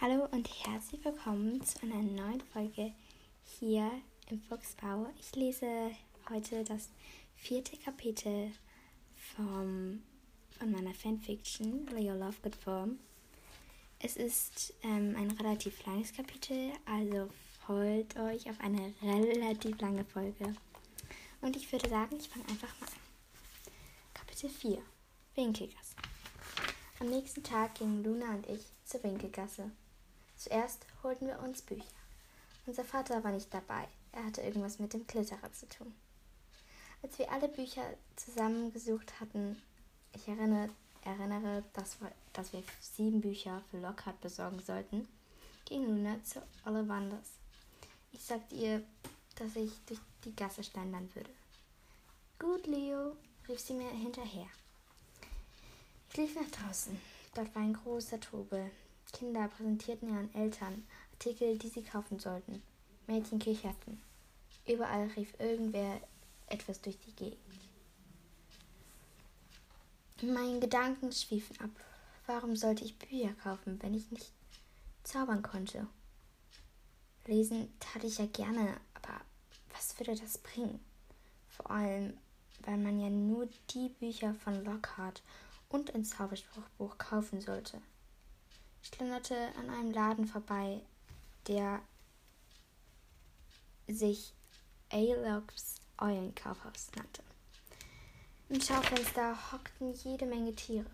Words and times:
Hallo 0.00 0.28
und 0.30 0.48
herzlich 0.64 1.04
willkommen 1.04 1.60
zu 1.64 1.82
einer 1.82 2.00
neuen 2.00 2.40
Folge 2.52 2.92
hier 3.42 3.90
im 4.30 4.40
Fuchsbau. 4.42 5.08
Ich 5.18 5.34
lese 5.34 5.90
heute 6.30 6.62
das 6.62 6.90
vierte 7.34 7.76
Kapitel 7.78 8.52
vom, 9.34 10.00
von 10.56 10.70
meiner 10.70 10.94
Fanfiction 10.94 11.84
Leo 11.88 12.14
Lovegood 12.14 12.54
Form. 12.54 13.00
Es 13.98 14.16
ist 14.16 14.72
ähm, 14.84 15.16
ein 15.18 15.32
relativ 15.32 15.84
langes 15.84 16.12
Kapitel, 16.12 16.70
also 16.86 17.28
freut 17.66 18.16
euch 18.20 18.48
auf 18.48 18.60
eine 18.60 18.94
relativ 19.02 19.80
lange 19.80 20.04
Folge. 20.04 20.54
Und 21.40 21.56
ich 21.56 21.72
würde 21.72 21.88
sagen, 21.88 22.18
ich 22.20 22.28
fange 22.28 22.46
einfach 22.48 22.72
mal 22.80 22.86
an. 22.86 23.72
Kapitel 24.14 24.48
4 24.48 24.80
Winkelgasse. 25.34 25.96
Am 27.00 27.08
nächsten 27.08 27.42
Tag 27.42 27.74
gingen 27.74 28.04
Luna 28.04 28.36
und 28.36 28.46
ich 28.46 28.62
zur 28.84 29.02
Winkelgasse. 29.02 29.72
Zuerst 30.38 30.86
holten 31.02 31.26
wir 31.26 31.40
uns 31.40 31.62
Bücher. 31.62 31.84
Unser 32.66 32.84
Vater 32.84 33.24
war 33.24 33.32
nicht 33.32 33.52
dabei. 33.52 33.88
Er 34.12 34.24
hatte 34.24 34.40
irgendwas 34.40 34.78
mit 34.78 34.92
dem 34.92 35.06
Klitterer 35.06 35.52
zu 35.52 35.68
tun. 35.68 35.92
Als 37.02 37.18
wir 37.18 37.30
alle 37.30 37.48
Bücher 37.48 37.82
zusammengesucht 38.16 39.20
hatten, 39.20 39.60
ich 40.14 40.28
erinnere, 40.28 40.70
erinnere 41.04 41.64
dass, 41.72 42.00
wir, 42.00 42.12
dass 42.32 42.52
wir 42.52 42.62
sieben 42.80 43.20
Bücher 43.20 43.62
für 43.70 43.78
Lockhart 43.80 44.20
besorgen 44.20 44.60
sollten, 44.60 45.08
ging 45.64 45.84
Luna 45.84 46.22
zu 46.22 46.40
Ollivanders. 46.64 47.30
Ich 48.12 48.22
sagte 48.22 48.54
ihr, 48.54 48.82
dass 49.36 49.56
ich 49.56 49.72
durch 49.86 50.00
die 50.24 50.34
Gasse 50.34 50.62
schlendern 50.62 51.10
würde. 51.14 51.30
Gut, 52.38 52.66
Leo, 52.66 53.16
rief 53.48 53.60
sie 53.60 53.74
mir 53.74 53.90
hinterher. 53.90 54.46
Ich 56.10 56.16
lief 56.16 56.34
nach 56.36 56.50
draußen. 56.50 56.98
Dort 57.34 57.54
war 57.54 57.62
ein 57.62 57.74
großer 57.74 58.20
Trubel. 58.20 58.70
Kinder 59.12 59.48
präsentierten 59.48 60.08
ihren 60.08 60.34
Eltern 60.34 60.86
Artikel, 61.12 61.58
die 61.58 61.68
sie 61.68 61.82
kaufen 61.82 62.18
sollten. 62.20 62.62
Mädchen 63.08 63.38
kicherten. 63.38 64.00
Überall 64.66 65.08
rief 65.16 65.34
irgendwer 65.40 66.00
etwas 66.46 66.80
durch 66.80 66.98
die 67.00 67.12
Gegend. 67.16 67.38
Meine 70.22 70.60
Gedanken 70.60 71.10
schwiefen 71.10 71.58
ab. 71.60 71.70
Warum 72.26 72.54
sollte 72.54 72.84
ich 72.84 72.98
Bücher 72.98 73.32
kaufen, 73.42 73.82
wenn 73.82 73.94
ich 73.94 74.10
nicht 74.10 74.30
zaubern 75.02 75.42
konnte? 75.42 75.86
Lesen 77.26 77.72
tat 77.80 78.04
ich 78.04 78.18
ja 78.18 78.26
gerne, 78.26 78.76
aber 78.94 79.20
was 79.72 79.98
würde 79.98 80.14
das 80.14 80.38
bringen? 80.38 80.78
Vor 81.48 81.70
allem, 81.70 82.16
weil 82.64 82.78
man 82.78 83.00
ja 83.00 83.10
nur 83.10 83.48
die 83.70 83.88
Bücher 83.88 84.34
von 84.34 84.64
Lockhart 84.64 85.22
und 85.68 85.94
ein 85.94 86.04
Zauberspruchbuch 86.04 86.98
kaufen 86.98 87.40
sollte 87.40 87.80
schlenderte 88.88 89.36
an 89.56 89.70
einem 89.70 89.90
Laden 89.90 90.26
vorbei, 90.26 90.80
der 91.46 91.80
sich 93.86 94.32
Alox 94.90 95.76
Eulenkaufhaus 95.98 96.90
nannte. 96.96 97.22
Im 98.48 98.60
Schaufenster 98.60 99.36
hockten 99.52 99.92
jede 99.92 100.26
Menge 100.26 100.54
Tiere. 100.54 100.90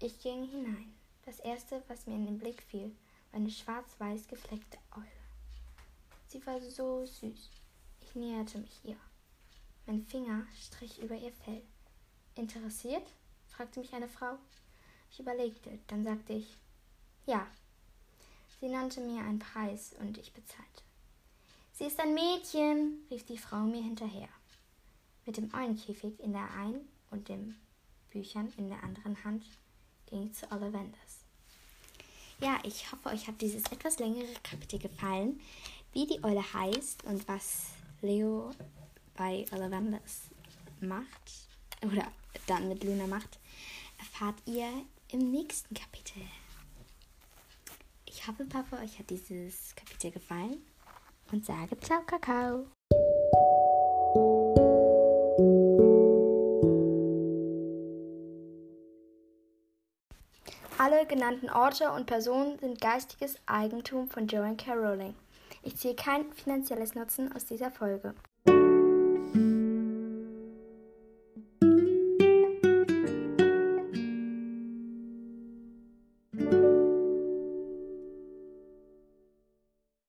Ich 0.00 0.20
ging 0.20 0.48
hinein. 0.48 0.94
Das 1.24 1.40
erste, 1.40 1.82
was 1.88 2.06
mir 2.06 2.14
in 2.14 2.26
den 2.26 2.38
Blick 2.38 2.62
fiel, 2.62 2.94
war 3.32 3.40
eine 3.40 3.50
schwarz-weiß 3.50 4.28
gefleckte 4.28 4.78
Eule. 4.94 5.06
Sie 6.28 6.44
war 6.46 6.60
so 6.60 7.04
süß. 7.04 7.50
Ich 8.00 8.14
näherte 8.14 8.58
mich 8.58 8.84
ihr. 8.84 8.96
Mein 9.86 10.02
Finger 10.02 10.46
strich 10.60 11.00
über 11.00 11.16
ihr 11.16 11.32
Fell. 11.32 11.62
Interessiert? 12.36 13.06
fragte 13.48 13.80
mich 13.80 13.92
eine 13.92 14.08
Frau. 14.08 14.38
Ich 15.10 15.20
überlegte, 15.20 15.78
dann 15.88 16.04
sagte 16.04 16.34
ich, 16.34 16.58
ja. 17.26 17.46
Sie 18.60 18.68
nannte 18.68 19.00
mir 19.00 19.22
einen 19.22 19.38
Preis 19.38 19.94
und 20.00 20.16
ich 20.16 20.32
bezahlte. 20.32 20.82
Sie 21.72 21.84
ist 21.84 22.00
ein 22.00 22.14
Mädchen, 22.14 23.04
rief 23.10 23.26
die 23.26 23.36
Frau 23.36 23.58
mir 23.58 23.82
hinterher. 23.82 24.28
Mit 25.26 25.36
dem 25.36 25.52
Eulenkäfig 25.52 26.18
in 26.20 26.32
der 26.32 26.50
einen 26.52 26.88
und 27.10 27.28
den 27.28 27.56
Büchern 28.10 28.50
in 28.56 28.70
der 28.70 28.82
anderen 28.82 29.22
Hand 29.24 29.44
ging 30.06 30.28
ich 30.28 30.32
zu 30.32 30.50
Ollivanders. 30.50 31.26
Ja, 32.40 32.58
ich 32.64 32.90
hoffe, 32.90 33.10
euch 33.10 33.26
hat 33.28 33.40
dieses 33.40 33.64
etwas 33.64 33.98
längere 33.98 34.32
Kapitel 34.42 34.78
gefallen. 34.78 35.40
Wie 35.92 36.06
die 36.06 36.22
Eule 36.22 36.42
heißt 36.52 37.04
und 37.04 37.26
was 37.28 37.66
Leo 38.00 38.52
bei 39.14 39.44
Ollivanders 39.52 40.22
macht 40.80 41.48
oder 41.82 42.10
dann 42.46 42.68
mit 42.68 42.84
Luna 42.84 43.06
macht, 43.06 43.38
erfahrt 43.98 44.36
ihr 44.46 44.70
im 45.10 45.30
nächsten 45.30 45.74
Kapitel. 45.74 46.22
Ich 48.26 48.32
hoffe, 48.32 48.44
Papa, 48.44 48.82
euch 48.82 48.98
hat 48.98 49.08
dieses 49.08 49.72
Kapitel 49.76 50.10
gefallen 50.10 50.60
und 51.30 51.46
sage 51.46 51.78
Ciao, 51.78 52.00
Kakao. 52.00 52.66
Alle 60.76 61.06
genannten 61.06 61.48
Orte 61.50 61.92
und 61.92 62.06
Personen 62.06 62.58
sind 62.58 62.80
geistiges 62.80 63.36
Eigentum 63.46 64.08
von 64.08 64.26
Joanne 64.26 64.56
K. 64.56 64.72
Rowling. 64.74 65.14
Ich 65.62 65.76
ziehe 65.76 65.94
kein 65.94 66.32
finanzielles 66.32 66.96
Nutzen 66.96 67.32
aus 67.32 67.44
dieser 67.44 67.70
Folge. 67.70 68.12